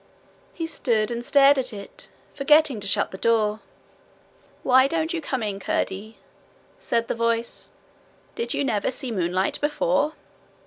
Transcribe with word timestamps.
He 0.55 0.65
stood 0.65 1.11
and 1.11 1.23
stared 1.23 1.59
at 1.59 1.71
it, 1.71 2.09
forgetting 2.33 2.79
to 2.79 2.87
shut 2.87 3.11
the 3.11 3.19
door. 3.19 3.59
'Why 4.63 4.87
don't 4.87 5.13
you 5.13 5.21
come 5.21 5.43
in, 5.43 5.59
Curdie?' 5.59 6.17
said 6.79 7.07
the 7.07 7.13
voice. 7.13 7.69
'Did 8.33 8.51
you 8.51 8.63
never 8.63 8.89
see 8.89 9.11
moonlight 9.11 9.61
before?' 9.61 10.13